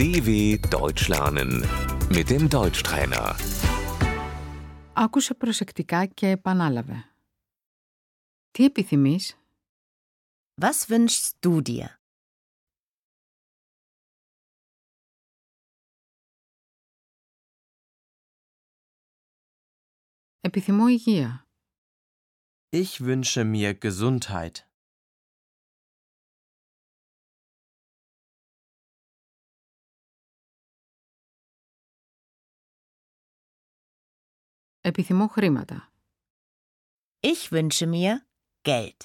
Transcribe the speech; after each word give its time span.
DW 0.00 0.28
Deutsch 0.70 1.08
lernen 1.08 1.50
mit 2.16 2.30
dem 2.30 2.48
Deutschtrainer. 2.48 3.34
Άκουσε 4.92 5.34
προσεκτικά 5.34 6.06
και 6.06 6.28
επανάλαβε. 6.28 7.04
Τι 8.50 8.64
επιθυμείς? 8.64 9.36
Was 10.60 10.88
wünschst 10.88 11.30
du 11.46 11.62
dir? 11.62 11.86
Επιθυμώ 20.40 20.88
υγεία. 20.88 21.46
Ich 22.70 23.00
wünsche 23.00 23.44
mir 23.44 23.74
Gesundheit. 23.74 24.56
Επιθυμώ 34.83 35.27
χρήματα. 35.27 35.93
Ich 37.19 37.51
wünsche 37.51 37.85
mir 37.85 38.15
Geld. 38.61 38.97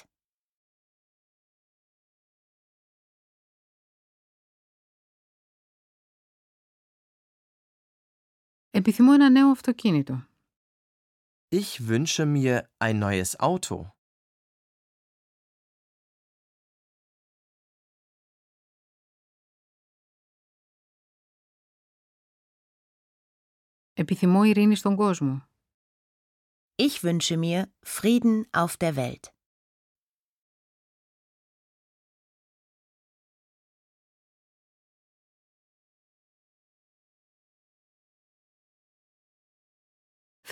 Επιθυμώ 8.69 9.13
ένα 9.13 9.29
νέο 9.29 9.49
αυτοκίνητο. 9.49 10.27
Ich 11.49 11.87
wünsche 11.87 12.25
mir 12.25 12.61
ein 12.77 12.99
neues 12.99 13.39
Auto. 13.39 13.91
Επιθυμώ 23.93 24.43
ειρήνη 24.43 24.75
στον 24.75 24.95
κόσμο. 24.95 25.47
Ich 26.76 27.02
wünsche 27.02 27.36
mir 27.36 27.68
Frieden 27.82 28.46
auf 28.52 28.76
der 28.76 28.96
Welt. 28.96 29.32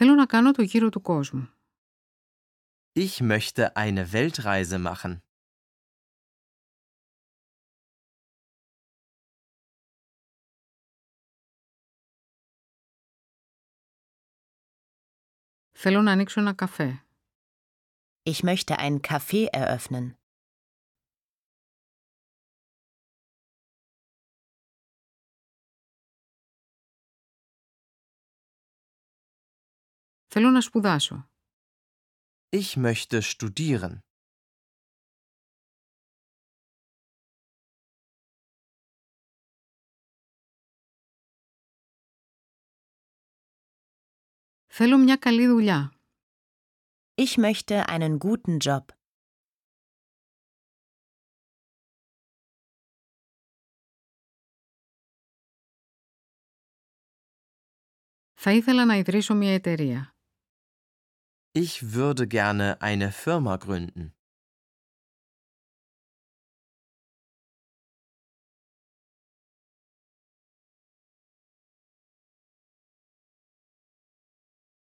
Θέλω 0.03 0.15
να 0.15 0.27
κάνω 0.27 0.51
το 0.53 0.63
γύρο 0.63 0.89
του 0.89 1.01
κόσμου. 1.01 1.49
Ich 2.93 3.21
möchte 3.21 3.77
eine 3.77 4.13
Weltreise 4.13 4.79
machen. 4.79 5.23
Θέλω 15.75 16.03
να 16.03 16.13
ανοίξω 16.13 16.41
ένα 16.41 16.53
καφέ. 16.53 17.05
Ich 18.23 18.43
möchte 18.43 18.77
ein 18.79 19.01
Café 19.01 19.47
eröffnen. 19.51 20.11
Θέλω 30.33 30.51
να 30.51 30.61
σπουδάσω. 30.61 31.29
Ich 32.53 32.77
möchte 32.77 33.23
studieren. 33.23 33.99
Θέλω 44.75 44.99
μια 44.99 45.17
καλή 45.17 45.47
δουλειά. 45.47 45.93
Ich 47.15 47.37
möchte 47.37 47.85
einen 47.87 48.19
guten 48.19 48.57
Job. 48.65 48.85
Θα 58.43 58.53
ήθελα 58.53 58.85
να 58.85 58.97
ιδρύσω 58.97 59.35
μια 59.35 59.53
εταιρεία. 59.55 60.15
Ich 61.53 61.83
würde 61.95 62.27
gerne 62.27 62.81
eine 62.81 63.11
Firma 63.13 63.57
gründen. 63.57 64.14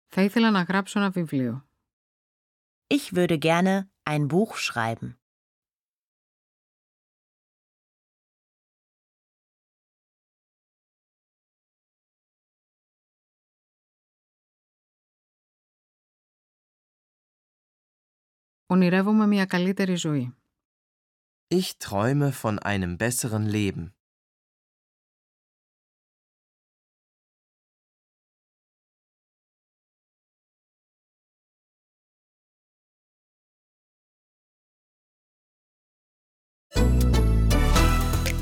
Θα 0.10 0.22
ήθελα 0.22 0.52
να 0.52 0.62
γράψω 0.62 1.00
ένα 1.00 1.10
βιβλίο. 1.10 1.68
Ich 2.88 3.14
würde 3.14 3.38
gerne 3.38 3.90
ein 4.04 4.28
Buch 4.28 4.58
schreiben. 4.58 5.18
Ονειρεύομαι 18.68 19.28
μια 19.28 19.46
καλύτερη 19.46 19.96
ζωή. 19.96 20.36
Ich 21.48 21.78
träume 21.78 22.32
von 22.32 22.60
einem 22.60 22.98
besseren 22.98 23.46
Leben. 23.46 23.94